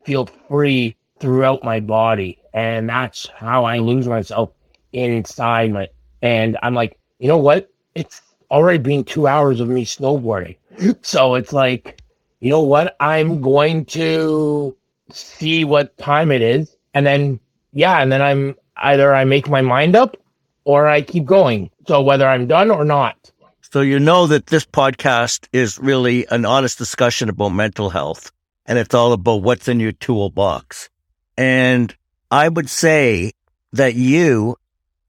feel 0.05 0.27
free 0.49 0.97
throughout 1.21 1.63
my 1.63 1.79
body. 1.79 2.43
And 2.53 2.89
that's 2.89 3.29
how 3.37 3.65
I 3.65 3.79
lose 3.79 4.09
myself 4.09 4.51
inside 4.93 5.73
my. 5.73 5.87
And 6.21 6.59
I'm 6.61 6.75
like, 6.75 6.99
you 7.21 7.29
know 7.29 7.39
what? 7.39 7.71
It's 7.95 8.21
already 8.51 8.79
been 8.79 9.05
two 9.05 9.29
hours 9.29 9.61
of 9.61 9.69
me 9.69 9.85
snowboarding. 9.85 10.57
So 11.03 11.37
it's 11.37 11.53
like, 11.53 12.03
you 12.41 12.51
know 12.51 12.63
what? 12.63 12.97
I'm 12.99 13.41
going 13.41 13.85
to 13.87 14.77
see 15.11 15.65
what 15.65 15.97
time 15.99 16.33
it 16.33 16.43
is. 16.43 16.77
And 16.95 17.07
then, 17.07 17.39
yeah, 17.73 18.01
and 18.01 18.11
then 18.11 18.23
I'm 18.23 18.57
either 18.77 19.15
I 19.15 19.25
make 19.25 19.49
my 19.49 19.61
mind 19.61 19.95
up 19.95 20.17
or 20.65 20.89
I 20.89 21.01
keep 21.03 21.25
going. 21.25 21.71
So 21.87 22.03
whether 22.03 22.29
I'm 22.29 22.49
done 22.49 22.73
or 22.73 22.85
not. 22.85 23.31
So 23.71 23.83
you 23.83 23.99
know 23.99 24.27
that 24.29 24.47
this 24.47 24.65
podcast 24.65 25.47
is 25.53 25.79
really 25.79 26.27
an 26.31 26.47
honest 26.47 26.79
discussion 26.79 27.29
about 27.29 27.51
mental 27.51 27.91
health 27.91 28.33
and 28.65 28.79
it's 28.79 28.95
all 28.95 29.13
about 29.13 29.43
what's 29.43 29.69
in 29.69 29.79
your 29.79 29.93
toolbox. 29.93 30.89
And 31.37 31.95
I 32.31 32.49
would 32.49 32.71
say 32.71 33.33
that 33.75 33.95
you 33.95 34.57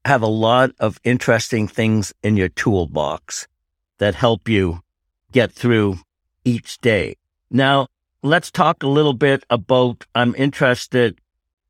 have 0.04 0.20
a 0.20 0.26
lot 0.26 0.72
of 0.78 1.00
interesting 1.04 1.68
things 1.68 2.12
in 2.22 2.36
your 2.36 2.50
toolbox 2.50 3.48
that 3.96 4.14
help 4.14 4.46
you 4.46 4.82
get 5.32 5.52
through 5.52 5.98
each 6.44 6.82
day. 6.82 7.16
Now, 7.50 7.86
let's 8.22 8.50
talk 8.50 8.82
a 8.82 8.88
little 8.88 9.14
bit 9.14 9.42
about 9.48 10.04
I'm 10.14 10.34
interested 10.36 11.18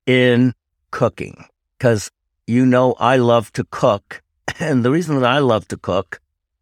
in 0.06 0.54
cooking 0.90 1.44
because 1.78 2.10
you 2.48 2.66
know 2.66 2.96
I 2.98 3.18
love 3.18 3.52
to 3.52 3.62
cook. 3.62 4.22
And 4.58 4.84
the 4.84 4.90
reason 4.90 5.20
that 5.20 5.30
I 5.30 5.38
love 5.38 5.68
to 5.68 5.76
cook 5.76 6.20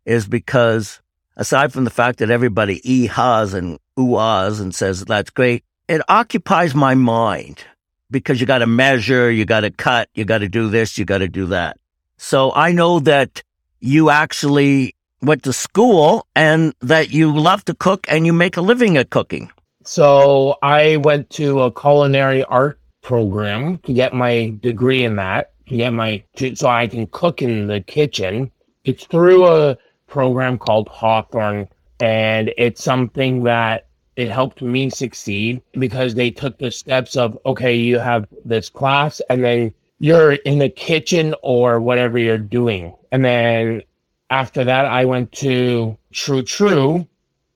is 0.09 0.27
because 0.27 1.01
aside 1.37 1.73
from 1.73 1.85
the 1.85 1.91
fact 1.91 2.19
that 2.19 2.31
everybody 2.31 2.81
ee-haws 2.83 3.53
and 3.53 3.79
ooh-ahs 4.01 4.59
and 4.59 4.75
says 4.75 5.05
that's 5.05 5.31
great, 5.31 5.63
it 5.87 6.01
occupies 6.09 6.75
my 6.75 6.95
mind 6.95 7.63
because 8.11 8.41
you 8.41 8.47
got 8.47 8.59
to 8.59 8.67
measure, 8.67 9.31
you 9.31 9.45
got 9.45 9.61
to 9.61 9.71
cut, 9.71 10.09
you 10.15 10.25
got 10.25 10.39
to 10.39 10.49
do 10.49 10.71
this, 10.71 10.97
you 10.97 11.05
got 11.05 11.19
to 11.19 11.29
do 11.29 11.47
that. 11.47 11.77
So 12.17 12.53
I 12.55 12.73
know 12.73 13.01
that 13.01 13.43
you 13.81 14.09
actually 14.09 14.95
went 15.21 15.43
to 15.43 15.53
school 15.53 16.27
and 16.35 16.75
that 16.81 17.11
you 17.11 17.37
love 17.37 17.65
to 17.67 17.75
cook 17.75 18.07
and 18.09 18.25
you 18.25 18.33
make 18.33 18.57
a 18.57 18.63
living 18.63 18.97
at 18.97 19.11
cooking. 19.11 19.51
So 19.85 20.57
I 20.63 20.97
went 20.97 21.29
to 21.31 21.63
a 21.63 21.71
culinary 21.71 22.45
art 22.45 22.81
program 23.03 23.79
to 23.79 23.93
get 23.93 24.15
my 24.15 24.55
degree 24.61 25.05
in 25.05 25.17
that, 25.17 25.53
to 25.69 25.77
get 25.77 25.93
my, 25.93 26.25
so 26.55 26.69
I 26.69 26.87
can 26.87 27.07
cook 27.09 27.43
in 27.43 27.67
the 27.67 27.81
kitchen. 27.81 28.51
It's 28.85 29.05
through 29.05 29.47
a 29.47 29.77
program 30.09 30.59
called 30.59 30.89
Hawthorne 30.89 31.69
and 32.01 32.53
it's 32.57 32.83
something 32.83 33.45
that 33.45 33.87
it 34.17 34.29
helped 34.29 34.63
me 34.63 34.91
succeed 34.91 35.63
because 35.73 36.15
they 36.15 36.31
took 36.31 36.59
the 36.59 36.71
steps 36.71 37.17
of, 37.17 37.39
okay, 37.47 37.75
you 37.75 37.99
have 37.99 38.27
this 38.45 38.69
class 38.69 39.21
and 39.31 39.45
then 39.45 39.73
you're 40.01 40.33
in 40.33 40.59
the 40.59 40.69
kitchen 40.69 41.35
or 41.43 41.81
whatever 41.81 42.19
you're 42.19 42.39
doing. 42.39 42.95
And 43.13 43.25
then 43.25 43.83
after 44.31 44.65
that, 44.65 44.87
I 44.87 45.05
went 45.05 45.33
to 45.33 45.97
True 46.13 46.43
True 46.43 47.07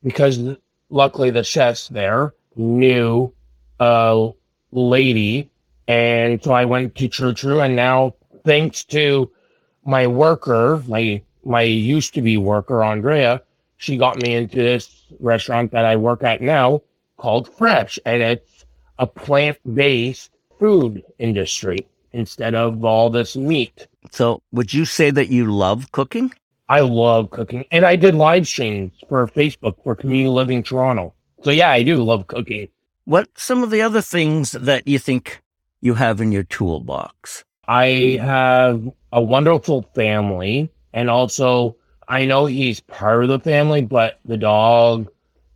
because 0.02 0.40
luckily 0.88 1.30
the 1.30 1.44
chefs 1.44 1.88
there 1.88 2.34
knew 2.56 3.32
a 3.80 4.30
lady. 4.70 5.50
And 5.88 6.42
so 6.42 6.52
I 6.52 6.64
went 6.64 6.94
to 6.96 7.08
True 7.08 7.34
True. 7.34 7.60
And 7.60 7.74
now, 7.74 8.14
thanks 8.44 8.84
to 8.84 9.30
my 9.84 10.06
worker, 10.06 10.82
my, 10.86 11.22
my 11.44 11.62
used 11.62 12.14
to 12.14 12.22
be 12.22 12.36
worker, 12.36 12.82
Andrea, 12.82 13.42
she 13.76 13.96
got 13.96 14.22
me 14.22 14.34
into 14.34 14.56
this 14.56 15.06
restaurant 15.18 15.72
that 15.72 15.84
I 15.84 15.96
work 15.96 16.22
at 16.22 16.40
now 16.40 16.82
called 17.16 17.52
Fresh. 17.54 17.98
And 18.06 18.22
it's 18.22 18.64
a 18.98 19.06
plant 19.06 19.58
based 19.74 20.30
food 20.58 21.02
industry 21.18 21.86
instead 22.12 22.54
of 22.54 22.84
all 22.84 23.10
this 23.10 23.36
meat. 23.36 23.88
So 24.10 24.42
would 24.52 24.72
you 24.72 24.84
say 24.84 25.10
that 25.10 25.28
you 25.28 25.50
love 25.52 25.90
cooking? 25.92 26.32
I 26.68 26.80
love 26.80 27.30
cooking. 27.30 27.64
And 27.70 27.84
I 27.84 27.96
did 27.96 28.14
live 28.14 28.46
streams 28.46 28.92
for 29.08 29.26
Facebook 29.26 29.82
for 29.82 29.94
Community 29.94 30.28
Living 30.28 30.62
Toronto. 30.62 31.12
So 31.42 31.50
yeah, 31.50 31.70
I 31.70 31.82
do 31.82 32.02
love 32.02 32.28
cooking. 32.28 32.68
What 33.04 33.28
some 33.36 33.64
of 33.64 33.70
the 33.70 33.82
other 33.82 34.00
things 34.00 34.52
that 34.52 34.86
you 34.86 34.98
think 34.98 35.42
you 35.80 35.94
have 35.94 36.20
in 36.20 36.30
your 36.30 36.44
toolbox? 36.44 37.44
I 37.66 38.18
have 38.20 38.88
a 39.12 39.20
wonderful 39.20 39.82
family 39.94 40.70
and 40.92 41.10
also 41.10 41.76
I 42.08 42.26
know 42.26 42.46
he's 42.46 42.80
part 42.80 43.22
of 43.22 43.28
the 43.28 43.38
family, 43.38 43.82
but 43.82 44.18
the 44.24 44.36
dog 44.36 45.08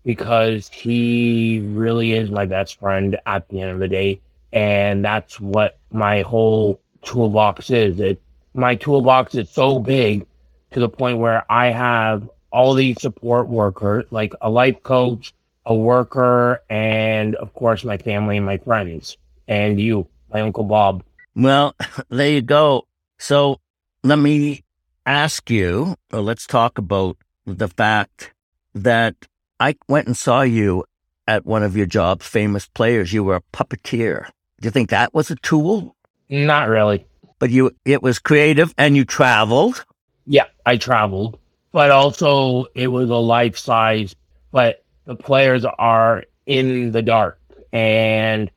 because 0.05 0.69
he 0.69 1.61
really 1.61 2.13
is 2.13 2.31
my 2.31 2.47
best 2.47 2.79
friend 2.79 3.19
at 3.27 3.49
the 3.49 3.61
end 3.61 3.73
of 3.73 3.81
the 3.81 3.89
day. 3.89 4.21
And 4.53 5.05
that's 5.05 5.41
what 5.41 5.79
my 5.91 6.23
whole 6.23 6.81
toolbox 7.03 7.71
is. 7.71 7.99
It 8.01 8.23
my 8.55 8.77
toolbox 8.77 9.35
is 9.35 9.51
so 9.51 9.81
big 9.81 10.27
to 10.71 10.81
the 10.81 10.89
point 10.89 11.19
where 11.19 11.45
I 11.51 11.73
have 11.73 12.31
all 12.51 12.75
these 12.75 13.01
support 13.03 13.49
workers, 13.49 14.07
like 14.11 14.33
a 14.41 14.49
life 14.49 14.83
coach, 14.83 15.35
a 15.67 15.75
worker, 15.75 16.63
and 16.71 17.35
of 17.35 17.53
course 17.53 17.85
my 17.85 17.99
family 17.99 18.37
and 18.37 18.47
my 18.47 18.59
friends, 18.59 19.19
and 19.47 19.81
you, 19.81 20.07
my 20.33 20.41
Uncle 20.41 20.65
Bob. 20.65 21.03
Well, 21.35 21.75
there 22.09 22.31
you 22.31 22.43
go. 22.43 22.87
So 23.19 23.61
let 24.05 24.19
me 24.19 24.65
ask 25.07 25.49
you, 25.51 25.95
or 26.13 26.21
let's 26.21 26.47
talk 26.47 26.79
about 26.79 27.17
the 27.47 27.69
fact 27.69 28.33
that 28.75 29.15
I 29.59 29.77
went 29.89 30.07
and 30.07 30.17
saw 30.17 30.43
you 30.43 30.85
at 31.27 31.47
one 31.47 31.63
of 31.63 31.77
your 31.77 31.87
jobs, 31.87 32.27
famous 32.27 32.67
players. 32.67 33.13
You 33.13 33.25
were 33.25 33.37
a 33.37 33.43
puppeteer. 33.53 34.27
Do 34.61 34.67
you 34.67 34.71
think 34.71 34.91
that 34.91 35.15
was 35.15 35.31
a 35.31 35.37
tool? 35.37 35.97
Not 36.29 36.69
really. 36.69 37.07
But 37.39 37.51
you, 37.51 37.71
it 37.85 38.03
was 38.03 38.19
creative 38.19 38.75
and 38.77 38.97
you 38.97 39.05
traveled. 39.05 39.85
Yeah, 40.27 40.47
I 40.65 40.77
traveled, 40.77 41.39
but 41.73 41.91
also 41.91 42.67
it 42.75 42.89
was 42.89 43.11
a 43.11 43.15
life 43.15 43.57
size, 43.57 44.17
but 44.51 44.85
the 45.05 45.15
players 45.15 45.65
are 45.65 46.25
in 46.47 46.93
the 46.93 47.03
dark 47.03 47.39
and 47.73 48.51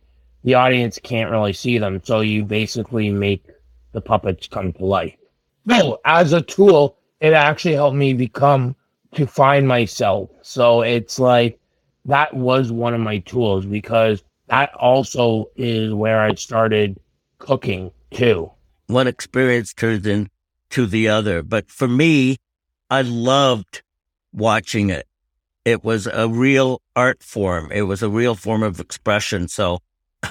the 0.43 0.55
audience 0.55 0.99
can't 1.03 1.29
really 1.29 1.53
see 1.53 1.77
them. 1.77 2.01
So 2.03 2.21
you 2.21 2.43
basically 2.43 3.11
make 3.11 3.45
the 3.91 4.01
puppets 4.01 4.47
come 4.47 4.73
to 4.73 4.85
life. 4.85 5.15
No, 5.65 5.99
as 6.05 6.33
a 6.33 6.41
tool, 6.41 6.97
it 7.19 7.33
actually 7.33 7.75
helped 7.75 7.97
me 7.97 8.13
become 8.13 8.75
to 9.13 9.27
find 9.27 9.67
myself. 9.67 10.29
So 10.41 10.81
it's 10.81 11.19
like 11.19 11.59
that 12.05 12.33
was 12.33 12.71
one 12.71 12.93
of 12.93 13.01
my 13.01 13.19
tools 13.19 13.65
because 13.65 14.23
that 14.47 14.73
also 14.75 15.49
is 15.55 15.93
where 15.93 16.21
I 16.21 16.33
started 16.35 16.99
cooking 17.37 17.91
too. 18.11 18.51
One 18.87 19.07
experience 19.07 19.73
turns 19.73 20.07
into 20.07 20.85
the 20.87 21.07
other. 21.09 21.43
But 21.43 21.69
for 21.69 21.87
me, 21.87 22.37
I 22.89 23.01
loved 23.01 23.83
watching 24.33 24.89
it. 24.89 25.07
It 25.65 25.83
was 25.83 26.07
a 26.07 26.27
real 26.27 26.81
art 26.95 27.21
form. 27.21 27.71
It 27.71 27.83
was 27.83 28.01
a 28.01 28.09
real 28.09 28.33
form 28.33 28.63
of 28.63 28.79
expression. 28.79 29.47
So 29.47 29.79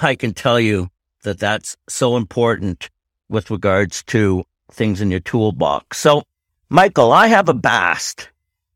I 0.01 0.15
can 0.15 0.33
tell 0.33 0.59
you 0.59 0.89
that 1.23 1.39
that's 1.39 1.77
so 1.87 2.17
important 2.17 2.89
with 3.29 3.51
regards 3.51 4.03
to 4.03 4.43
things 4.71 5.01
in 5.01 5.11
your 5.11 5.19
toolbox. 5.19 5.97
So, 5.97 6.23
Michael, 6.69 7.11
I 7.11 7.27
have 7.27 7.49
a 7.49 7.53
BAST, 7.53 8.29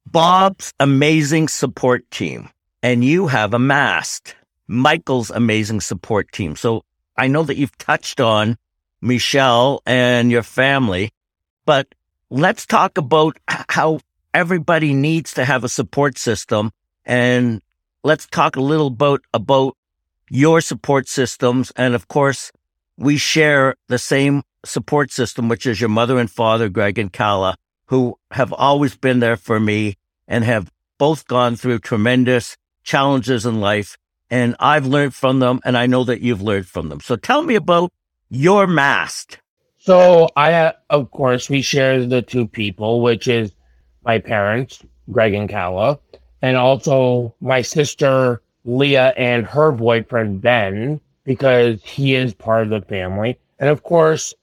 Bob's 0.06 0.74
amazing 0.80 1.48
support 1.48 2.10
team, 2.12 2.50
and 2.82 3.04
you 3.04 3.28
have 3.28 3.54
a 3.54 3.60
MAST, 3.60 4.36
Michael's 4.68 5.30
amazing 5.30 5.82
support 5.82 6.32
team. 6.32 6.56
So 6.56 6.84
I 7.18 7.28
know 7.28 7.44
that 7.44 7.58
you've 7.58 7.78
touched 7.78 8.20
on 8.20 8.58
Michelle 9.02 9.82
and 9.86 10.32
your 10.32 10.44
family, 10.44 11.12
but 11.66 11.88
let's 12.30 12.66
talk 12.66 12.98
about 12.98 13.38
how 13.48 14.00
everybody 14.34 14.94
needs 14.94 15.34
to 15.36 15.46
have 15.46 15.64
a 15.64 15.70
support 15.70 16.18
system. 16.18 16.72
And 17.06 17.62
let's 18.04 18.26
talk 18.28 18.56
a 18.56 18.62
little 18.62 18.90
bit 18.90 19.22
about 19.34 19.78
your 20.30 20.62
support 20.62 21.08
systems. 21.08 21.72
And 21.76 21.94
of 21.94 22.08
course, 22.08 22.52
we 22.98 23.18
share 23.18 23.76
the 23.88 24.00
same 24.00 24.44
support 24.66 25.12
system, 25.12 25.50
which 25.50 25.66
is 25.66 25.80
your 25.80 25.90
mother 25.90 26.18
and 26.18 26.30
father, 26.30 26.70
Greg 26.70 26.98
and 26.98 27.12
Kala, 27.12 27.56
who 27.88 28.18
have 28.32 28.54
always 28.54 28.96
been 28.96 29.20
there 29.20 29.38
for 29.38 29.60
me 29.60 29.98
and 30.28 30.44
have 30.44 30.72
both 30.98 31.28
gone 31.28 31.56
through 31.56 31.80
tremendous 31.80 32.58
challenges 32.84 33.46
in 33.46 33.60
life. 33.60 33.98
And 34.30 34.56
I've 34.60 34.88
learned 34.88 35.14
from 35.14 35.40
them, 35.40 35.60
and 35.64 35.78
I 35.78 35.86
know 35.86 36.04
that 36.06 36.22
you've 36.22 36.42
learned 36.42 36.68
from 36.68 36.90
them. 36.90 37.02
So 37.02 37.16
tell 37.16 37.44
me 37.44 37.56
about 37.56 37.92
your 38.30 38.66
mast. 38.66 39.38
So 39.78 40.30
I, 40.36 40.74
of 40.90 41.12
course, 41.12 41.50
we 41.50 41.62
share 41.62 42.06
the 42.06 42.22
two 42.22 42.48
people, 42.48 43.02
which 43.02 43.28
is 43.28 43.52
my 44.06 44.18
parents, 44.18 44.82
Greg 45.12 45.34
and 45.34 45.50
Kala, 45.50 46.00
and 46.42 46.58
also 46.58 47.36
my 47.42 47.62
sister 47.62 48.42
Leah 48.66 49.14
and 49.18 49.46
her 49.46 49.72
boyfriend 49.72 50.42
Ben, 50.42 51.02
because 51.26 51.84
he 51.84 52.16
is 52.16 52.34
part 52.34 52.64
of 52.64 52.70
the 52.70 52.82
family. 52.88 53.38
And 53.60 53.70
of 53.70 53.84
course, 53.84 54.34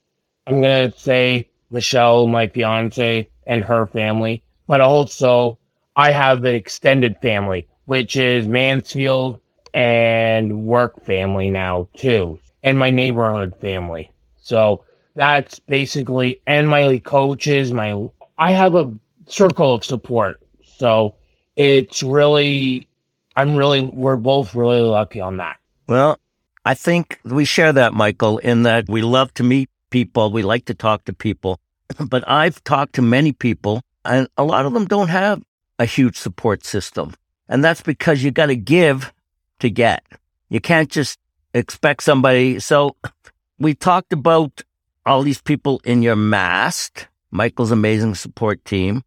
I'm 0.50 0.60
gonna 0.60 0.92
say 0.96 1.48
Michelle, 1.70 2.26
my 2.26 2.48
fiance, 2.48 3.28
and 3.46 3.62
her 3.62 3.86
family, 3.86 4.42
but 4.66 4.80
also 4.80 5.58
I 5.94 6.10
have 6.10 6.44
an 6.44 6.56
extended 6.56 7.16
family, 7.22 7.68
which 7.84 8.16
is 8.16 8.48
Mansfield 8.48 9.40
and 9.72 10.64
work 10.64 11.04
family 11.04 11.50
now 11.50 11.88
too, 11.96 12.40
and 12.64 12.76
my 12.76 12.90
neighborhood 12.90 13.54
family. 13.60 14.10
So 14.38 14.84
that's 15.14 15.60
basically, 15.60 16.40
and 16.48 16.68
my 16.68 16.98
coaches, 16.98 17.72
my, 17.72 18.08
I 18.36 18.50
have 18.50 18.74
a 18.74 18.92
circle 19.26 19.74
of 19.74 19.84
support. 19.84 20.42
So 20.64 21.14
it's 21.54 22.02
really, 22.02 22.88
I'm 23.36 23.54
really, 23.54 23.82
we're 23.82 24.16
both 24.16 24.56
really 24.56 24.80
lucky 24.80 25.20
on 25.20 25.36
that. 25.36 25.58
Well, 25.86 26.18
I 26.64 26.74
think 26.74 27.20
we 27.24 27.44
share 27.44 27.72
that, 27.72 27.94
Michael, 27.94 28.38
in 28.38 28.64
that 28.64 28.88
we 28.88 29.02
love 29.02 29.32
to 29.34 29.44
meet 29.44 29.70
people. 29.90 30.30
We 30.30 30.42
like 30.42 30.64
to 30.66 30.74
talk 30.74 31.04
to 31.04 31.12
people. 31.12 31.60
But 32.08 32.28
I've 32.28 32.62
talked 32.64 32.94
to 32.94 33.02
many 33.02 33.32
people, 33.32 33.82
and 34.04 34.28
a 34.36 34.44
lot 34.44 34.66
of 34.66 34.72
them 34.72 34.86
don't 34.86 35.08
have 35.08 35.42
a 35.78 35.84
huge 35.84 36.16
support 36.16 36.64
system. 36.64 37.14
And 37.48 37.64
that's 37.64 37.82
because 37.82 38.22
you 38.22 38.30
got 38.30 38.46
to 38.46 38.56
give 38.56 39.12
to 39.58 39.70
get. 39.70 40.04
You 40.48 40.60
can't 40.60 40.88
just 40.88 41.18
expect 41.52 42.02
somebody. 42.02 42.60
So 42.60 42.96
we 43.58 43.74
talked 43.74 44.12
about 44.12 44.62
all 45.04 45.22
these 45.22 45.40
people 45.40 45.80
in 45.84 46.02
your 46.02 46.16
mast, 46.16 47.08
Michael's 47.30 47.70
amazing 47.70 48.14
support 48.14 48.64
team. 48.64 49.02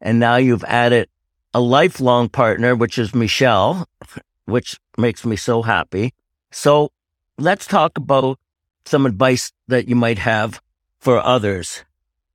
And 0.00 0.20
now 0.20 0.36
you've 0.36 0.64
added 0.64 1.08
a 1.54 1.60
lifelong 1.60 2.28
partner, 2.28 2.76
which 2.76 2.98
is 2.98 3.14
Michelle, 3.14 3.88
which 4.44 4.78
makes 4.96 5.24
me 5.24 5.36
so 5.36 5.62
happy. 5.62 6.12
So 6.50 6.90
let's 7.38 7.66
talk 7.66 7.96
about 7.96 8.38
some 8.88 9.06
advice 9.06 9.52
that 9.68 9.88
you 9.88 9.94
might 9.94 10.18
have 10.18 10.60
for 10.98 11.24
others 11.24 11.84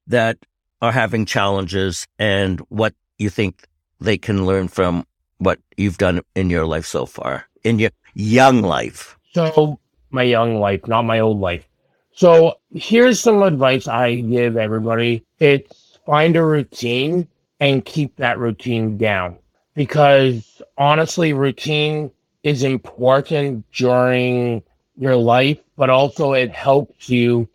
that 0.08 0.38
are 0.82 0.92
having 0.92 1.26
challenges 1.26 2.08
and 2.20 2.60
what 2.70 2.94
you 3.18 3.30
think 3.30 3.66
they 4.00 4.18
can 4.18 4.46
learn 4.46 4.68
from 4.68 5.06
what 5.38 5.60
you've 5.78 5.98
done 5.98 6.22
in 6.36 6.50
your 6.50 6.66
life 6.66 6.86
so 6.86 7.06
far, 7.06 7.46
in 7.64 7.80
your 7.80 7.92
young 8.14 8.62
life. 8.62 9.18
So, 9.34 9.80
my 10.12 10.24
young 10.24 10.60
life, 10.60 10.88
not 10.88 11.04
my 11.04 11.20
old 11.20 11.40
life. 11.40 11.68
So, 12.14 12.60
here's 12.72 13.20
some 13.20 13.42
advice 13.42 13.88
I 13.88 14.16
give 14.16 14.58
everybody 14.58 15.26
it's 15.40 15.98
find 16.06 16.36
a 16.36 16.44
routine 16.44 17.28
and 17.60 17.84
keep 17.86 18.16
that 18.18 18.38
routine 18.38 18.98
down 18.98 19.38
because 19.74 20.62
honestly, 20.78 21.34
routine 21.34 22.12
is 22.44 22.64
important 22.64 23.66
during 23.72 24.62
your 24.98 25.16
life, 25.16 25.60
but 25.76 25.90
also 25.90 26.34
it 26.34 26.52
helps 26.52 27.10
you 27.10 27.48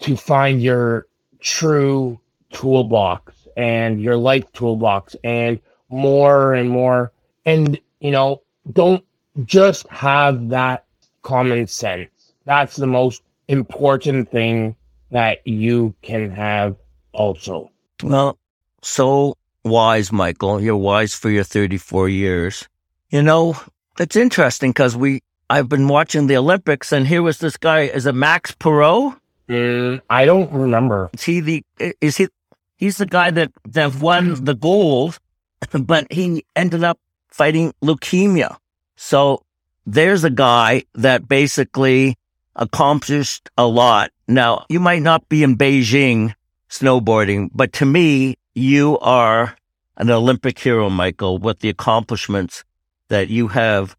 to 0.00 0.16
find 0.16 0.62
your 0.62 1.06
true 1.40 2.18
toolbox 2.52 3.34
and 3.56 4.00
your 4.00 4.16
life 4.16 4.44
toolbox 4.52 5.16
and 5.24 5.60
more 5.88 6.54
and 6.54 6.70
more. 6.70 7.12
And, 7.44 7.78
you 8.00 8.10
know, 8.10 8.42
don't 8.72 9.04
just 9.44 9.86
have 9.88 10.48
that 10.48 10.84
common 11.22 11.66
sense. 11.66 12.10
That's 12.44 12.76
the 12.76 12.86
most 12.86 13.22
important 13.48 14.30
thing 14.30 14.76
that 15.10 15.46
you 15.46 15.94
can 16.02 16.30
have 16.30 16.76
also. 17.12 17.70
Well, 18.02 18.38
so 18.82 19.36
wise, 19.64 20.12
Michael. 20.12 20.60
You're 20.60 20.76
wise 20.76 21.14
for 21.14 21.30
your 21.30 21.44
34 21.44 22.08
years. 22.08 22.68
You 23.10 23.22
know, 23.22 23.56
it's 23.98 24.16
interesting 24.16 24.70
because 24.70 24.96
we, 24.96 25.22
I've 25.48 25.68
been 25.68 25.86
watching 25.86 26.26
the 26.26 26.36
Olympics 26.36 26.92
and 26.92 27.06
here 27.06 27.22
was 27.22 27.38
this 27.38 27.56
guy, 27.56 27.82
is 27.82 28.06
it 28.06 28.14
Max 28.14 28.52
Parrot? 28.52 29.14
Mm, 29.48 30.00
I 30.10 30.24
don't 30.24 30.52
remember. 30.52 31.10
Is 31.14 31.22
he 31.22 31.40
the, 31.40 31.64
is 32.00 32.16
he, 32.16 32.28
he's 32.76 32.98
the 32.98 33.06
guy 33.06 33.30
that, 33.30 33.52
that 33.66 33.94
won 33.96 34.44
the 34.44 34.54
gold, 34.54 35.18
but 35.72 36.12
he 36.12 36.44
ended 36.56 36.82
up 36.82 36.98
fighting 37.28 37.72
leukemia. 37.82 38.56
So 38.96 39.44
there's 39.86 40.24
a 40.24 40.30
guy 40.30 40.82
that 40.94 41.28
basically 41.28 42.16
accomplished 42.56 43.48
a 43.56 43.66
lot. 43.66 44.10
Now, 44.26 44.66
you 44.68 44.80
might 44.80 45.02
not 45.02 45.28
be 45.28 45.44
in 45.44 45.56
Beijing 45.56 46.34
snowboarding, 46.68 47.50
but 47.54 47.72
to 47.74 47.86
me, 47.86 48.36
you 48.54 48.98
are 48.98 49.56
an 49.96 50.10
Olympic 50.10 50.58
hero, 50.58 50.90
Michael, 50.90 51.38
with 51.38 51.60
the 51.60 51.68
accomplishments 51.68 52.64
that 53.08 53.28
you 53.28 53.48
have 53.48 53.96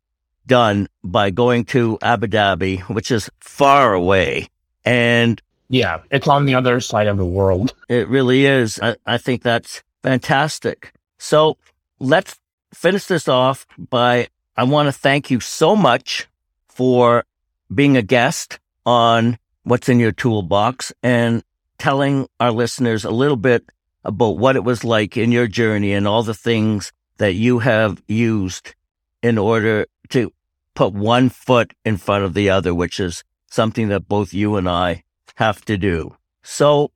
done 0.48 0.88
by 1.04 1.30
going 1.30 1.66
to 1.66 1.98
Abu 2.02 2.28
Dhabi, 2.28 2.82
which 2.90 3.12
is 3.12 3.30
far 3.40 3.94
away. 3.94 4.48
And 4.86 5.42
yeah, 5.70 6.02
it's 6.10 6.28
on 6.28 6.46
the 6.46 6.56
other 6.56 6.80
side 6.80 7.08
of 7.08 7.18
the 7.18 7.26
world. 7.26 7.74
It 7.90 8.08
really 8.08 8.46
is. 8.46 8.80
I, 8.82 8.96
I 9.06 9.18
think 9.18 9.44
that's 9.44 9.84
fantastic. 10.02 10.94
So 11.18 11.58
let's 12.00 12.40
finish 12.74 13.06
this 13.06 13.28
off 13.28 13.68
by 13.78 14.30
I 14.56 14.64
want 14.64 14.88
to 14.88 14.92
thank 14.92 15.30
you 15.30 15.40
so 15.40 15.76
much 15.76 16.28
for 16.68 17.26
being 17.74 17.98
a 17.98 18.02
guest 18.02 18.60
on 18.86 19.38
What's 19.64 19.90
in 19.90 20.00
Your 20.00 20.14
Toolbox 20.14 20.94
and 21.04 21.44
telling 21.78 22.28
our 22.40 22.52
listeners 22.52 23.04
a 23.04 23.12
little 23.12 23.38
bit 23.38 23.66
about 24.04 24.38
what 24.38 24.56
it 24.56 24.64
was 24.64 24.84
like 24.84 25.18
in 25.18 25.32
your 25.32 25.48
journey 25.48 25.94
and 25.94 26.08
all 26.08 26.24
the 26.24 26.34
things 26.34 26.94
that 27.18 27.34
you 27.34 27.60
have 27.60 28.02
used 28.08 28.74
in 29.22 29.38
order 29.38 29.86
to 30.10 30.32
put 30.78 30.94
one 30.94 31.28
foot 31.28 31.74
in 31.84 31.98
front 31.98 32.24
of 32.24 32.36
the 32.36 32.52
other, 32.52 32.72
which 32.72 33.00
is 33.00 33.24
something 33.50 33.88
that 33.88 34.08
both 34.08 34.32
you 34.32 34.58
and 34.58 34.70
I 34.70 35.04
have 35.34 35.66
to 35.66 35.76
do. 35.76 36.16
So 36.44 36.92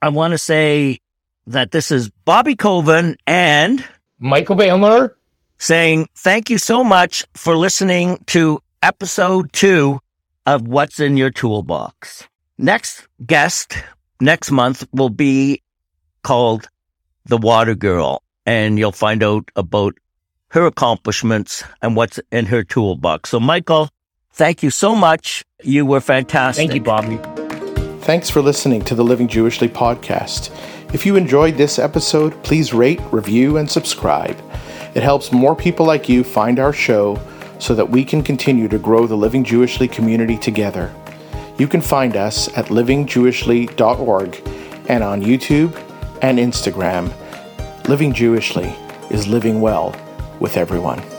I 0.00 0.08
want 0.08 0.32
to 0.32 0.38
say 0.38 1.00
that 1.46 1.70
this 1.70 1.90
is 1.90 2.08
Bobby 2.24 2.56
Coven 2.56 3.18
and 3.26 3.84
Michael 4.18 4.56
Bandler 4.56 5.16
saying 5.58 6.08
thank 6.16 6.48
you 6.48 6.56
so 6.56 6.82
much 6.82 7.26
for 7.34 7.54
listening 7.58 8.24
to 8.28 8.58
episode 8.82 9.52
two 9.52 10.00
of 10.46 10.66
What's 10.66 10.98
in 10.98 11.18
Your 11.18 11.30
Toolbox. 11.30 12.26
Next 12.56 13.06
guest 13.26 13.76
next 14.18 14.50
month 14.50 14.88
will 14.92 15.10
be 15.10 15.60
called 16.22 16.70
The 17.26 17.36
Water 17.36 17.74
Girl, 17.74 18.22
and 18.46 18.78
you'll 18.78 18.92
find 18.92 19.22
out 19.22 19.50
about 19.56 19.92
her 20.50 20.66
accomplishments 20.66 21.64
and 21.82 21.96
what's 21.96 22.20
in 22.30 22.46
her 22.46 22.62
toolbox. 22.62 23.30
So, 23.30 23.40
Michael, 23.40 23.88
thank 24.32 24.62
you 24.62 24.70
so 24.70 24.94
much. 24.94 25.44
You 25.62 25.84
were 25.86 26.00
fantastic. 26.00 26.68
Thank 26.68 26.74
you, 26.74 26.82
Bobby. 26.82 27.18
Thanks 28.04 28.30
for 28.30 28.40
listening 28.40 28.82
to 28.84 28.94
the 28.94 29.02
Living 29.02 29.26
Jewishly 29.26 29.68
podcast. 29.68 30.50
If 30.94 31.04
you 31.04 31.16
enjoyed 31.16 31.56
this 31.56 31.78
episode, 31.78 32.40
please 32.44 32.72
rate, 32.72 33.00
review, 33.10 33.56
and 33.56 33.68
subscribe. 33.68 34.40
It 34.94 35.02
helps 35.02 35.32
more 35.32 35.56
people 35.56 35.84
like 35.84 36.08
you 36.08 36.22
find 36.22 36.60
our 36.60 36.72
show 36.72 37.18
so 37.58 37.74
that 37.74 37.90
we 37.90 38.04
can 38.04 38.22
continue 38.22 38.68
to 38.68 38.78
grow 38.78 39.06
the 39.06 39.16
Living 39.16 39.44
Jewishly 39.44 39.90
community 39.90 40.38
together. 40.38 40.94
You 41.58 41.66
can 41.66 41.80
find 41.80 42.16
us 42.16 42.48
at 42.56 42.66
livingjewishly.org 42.66 44.42
and 44.88 45.02
on 45.02 45.22
YouTube 45.22 45.74
and 46.22 46.38
Instagram. 46.38 47.12
Living 47.88 48.12
Jewishly 48.12 48.72
is 49.10 49.26
living 49.26 49.60
well 49.60 49.94
with 50.40 50.56
everyone. 50.56 51.15